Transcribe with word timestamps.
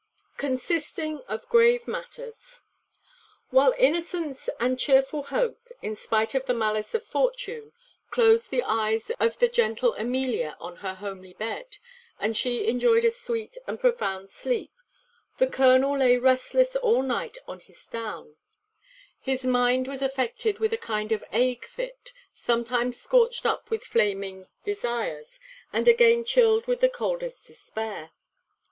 Consisting 0.37 1.21
of 1.27 1.47
grave 1.47 1.87
matters. 1.87 2.63
While 3.51 3.75
innocence 3.77 4.49
and 4.59 4.79
chearful 4.79 5.21
hope, 5.21 5.67
in 5.83 5.95
spite 5.95 6.33
of 6.33 6.45
the 6.47 6.55
malice 6.55 6.95
of 6.95 7.05
fortune, 7.05 7.71
closed 8.09 8.49
the 8.49 8.63
eyes 8.63 9.11
of 9.19 9.37
the 9.37 9.47
gentle 9.47 9.93
Amelia 9.93 10.57
on 10.59 10.77
her 10.77 10.95
homely 10.95 11.33
bed, 11.33 11.77
and 12.19 12.35
she 12.35 12.67
enjoyed 12.67 13.05
a 13.05 13.11
sweet 13.11 13.57
and 13.67 13.79
profound 13.79 14.31
sleep, 14.31 14.71
the 15.37 15.45
colonel 15.45 15.99
lay 15.99 16.17
restless 16.17 16.75
all 16.77 17.03
night 17.03 17.37
on 17.47 17.59
his 17.59 17.85
down; 17.85 18.37
his 19.19 19.45
mind 19.45 19.87
was 19.87 20.01
affected 20.01 20.57
with 20.57 20.73
a 20.73 20.77
kind 20.77 21.11
of 21.11 21.23
ague 21.31 21.63
fit; 21.65 22.11
sometimes 22.33 22.99
scorched 22.99 23.45
up 23.45 23.69
with 23.69 23.83
flaming 23.83 24.47
desires, 24.63 25.39
and 25.71 25.87
again 25.87 26.25
chilled 26.25 26.65
with 26.65 26.79
the 26.79 26.89
coldest 26.89 27.45
despair. 27.45 28.09